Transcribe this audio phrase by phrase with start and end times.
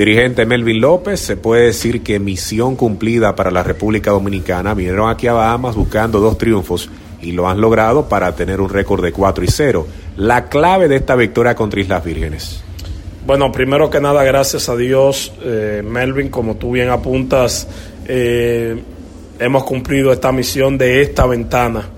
[0.00, 4.72] Dirigente Melvin López, se puede decir que misión cumplida para la República Dominicana.
[4.72, 6.88] Vinieron aquí a Bahamas buscando dos triunfos
[7.20, 9.86] y lo han logrado para tener un récord de 4 y 0.
[10.16, 12.62] La clave de esta victoria contra Islas Vírgenes.
[13.26, 17.68] Bueno, primero que nada, gracias a Dios, eh, Melvin, como tú bien apuntas,
[18.06, 18.82] eh,
[19.38, 21.90] hemos cumplido esta misión de esta ventana.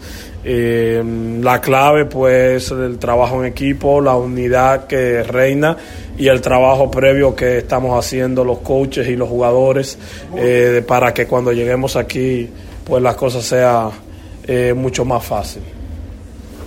[0.44, 1.02] Eh,
[1.40, 5.76] la clave pues el trabajo en equipo, la unidad que reina
[6.18, 9.96] y el trabajo previo que estamos haciendo los coaches y los jugadores
[10.36, 12.48] eh, para que cuando lleguemos aquí
[12.84, 13.90] pues las cosas sean
[14.44, 15.62] eh, mucho más fácil.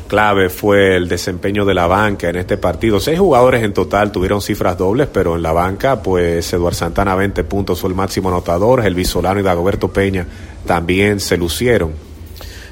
[0.08, 3.00] Clave fue el desempeño de la banca en este partido.
[3.00, 7.44] Seis jugadores en total tuvieron cifras dobles, pero en la banca, pues Eduardo Santana 20
[7.44, 10.28] puntos fue el máximo anotador, el Visolano y Dagoberto Peña
[10.66, 12.15] también se lucieron.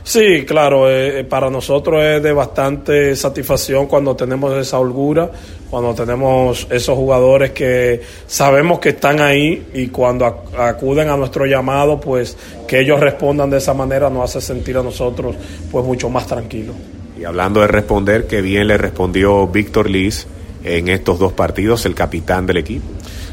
[0.04, 5.32] Sí, claro, eh, eh, para nosotros es de bastante satisfacción cuando tenemos esa holgura,
[5.70, 12.02] cuando tenemos esos jugadores que sabemos que están ahí y cuando acuden a nuestro llamado,
[12.02, 15.36] pues que ellos respondan de esa manera nos hace sentir a nosotros
[15.72, 16.76] pues mucho más tranquilos.
[17.18, 20.28] Y hablando de responder, que bien le respondió Víctor Liz
[20.66, 22.86] en estos dos partidos, el capitán del equipo.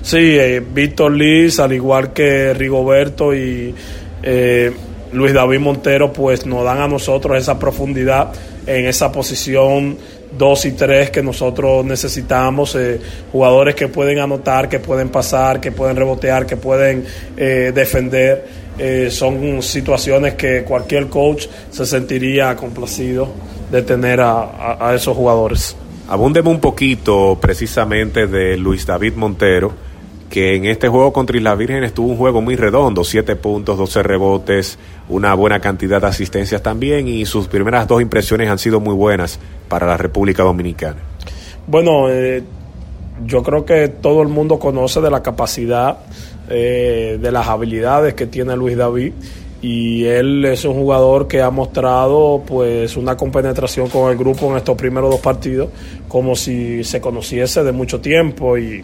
[0.03, 3.75] Sí, eh, Víctor Liz, al igual que Rigoberto y...
[4.23, 4.73] Eh,
[5.13, 8.33] Luis David Montero pues nos dan a nosotros esa profundidad
[8.67, 9.97] en esa posición
[10.37, 13.01] 2 y 3 que nosotros necesitamos, eh,
[13.33, 17.05] jugadores que pueden anotar, que pueden pasar, que pueden rebotear, que pueden
[17.37, 18.47] eh, defender.
[18.79, 23.29] Eh, son situaciones que cualquier coach se sentiría complacido
[23.71, 25.77] de tener a, a esos jugadores.
[26.09, 29.90] Abúndeme un poquito precisamente de Luis David Montero
[30.31, 34.03] que en este juego contra Islas Vírgenes tuvo un juego muy redondo, 7 puntos, 12
[34.05, 34.79] rebotes,
[35.09, 39.41] una buena cantidad de asistencias también y sus primeras dos impresiones han sido muy buenas
[39.69, 40.99] para la República Dominicana.
[41.67, 42.45] Bueno, eh,
[43.27, 45.99] yo creo que todo el mundo conoce de la capacidad,
[46.49, 49.13] eh, de las habilidades que tiene Luis David
[49.63, 54.57] y él es un jugador que ha mostrado pues una compenetración con el grupo en
[54.57, 55.69] estos primeros dos partidos
[56.09, 58.83] como si se conociese de mucho tiempo y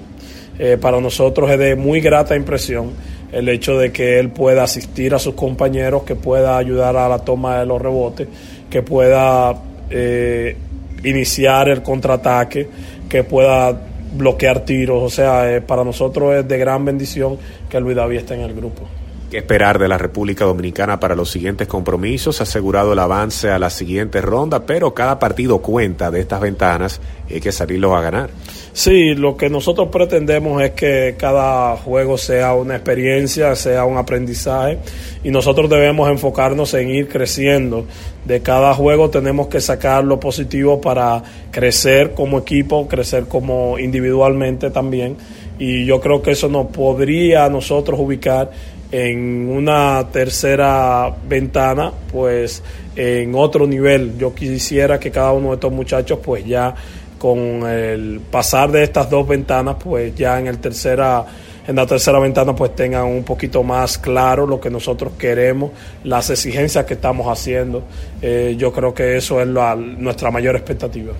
[0.58, 2.92] eh, para nosotros es de muy grata impresión
[3.32, 7.18] el hecho de que él pueda asistir a sus compañeros, que pueda ayudar a la
[7.18, 8.28] toma de los rebotes,
[8.70, 9.54] que pueda
[9.90, 10.56] eh,
[11.04, 12.68] iniciar el contraataque,
[13.08, 13.78] que pueda
[14.14, 15.02] bloquear tiros.
[15.02, 17.36] O sea, eh, para nosotros es de gran bendición
[17.68, 18.82] que Luis David esté en el grupo.
[19.30, 22.38] ¿Qué esperar de la República Dominicana para los siguientes compromisos?
[22.38, 27.00] Ha asegurado el avance a la siguiente ronda, pero cada partido cuenta de estas ventanas
[27.28, 28.30] y hay que salirlos a ganar.
[28.72, 34.78] Sí, lo que nosotros pretendemos es que cada juego sea una experiencia, sea un aprendizaje
[35.24, 37.84] y nosotros debemos enfocarnos en ir creciendo.
[38.24, 41.20] De cada juego tenemos que sacar lo positivo para
[41.50, 45.16] crecer como equipo, crecer como individualmente también
[45.58, 48.50] y yo creo que eso nos podría a nosotros ubicar
[48.92, 52.62] en una tercera ventana, pues
[52.94, 54.16] en otro nivel.
[54.18, 56.74] Yo quisiera que cada uno de estos muchachos pues ya
[57.18, 61.24] con el pasar de estas dos ventanas, pues ya en el tercera
[61.66, 65.72] en la tercera ventana pues tengan un poquito más claro lo que nosotros queremos,
[66.04, 67.82] las exigencias que estamos haciendo.
[68.22, 71.12] Eh, yo creo que eso es nuestra mayor expectativa.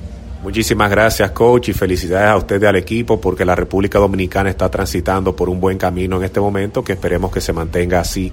[0.42, 4.70] Muchísimas gracias, coach, y felicidades a usted y al equipo porque la República Dominicana está
[4.70, 8.32] transitando por un buen camino en este momento que esperemos que se mantenga así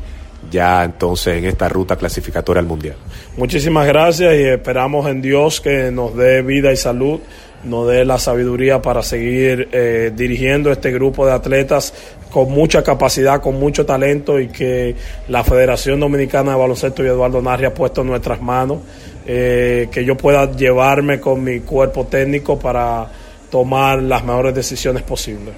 [0.52, 2.96] ya entonces en esta ruta clasificatoria al Mundial.
[3.38, 7.20] Muchísimas gracias y esperamos en Dios que nos dé vida y salud
[7.64, 11.94] nos dé la sabiduría para seguir eh, dirigiendo este grupo de atletas
[12.30, 14.96] con mucha capacidad, con mucho talento y que
[15.30, 18.80] la Federación Dominicana de Baloncesto y Eduardo Narri ha puesto en nuestras manos,
[19.26, 23.08] eh, que yo pueda llevarme con mi cuerpo técnico para
[23.50, 25.54] tomar las mejores decisiones posibles.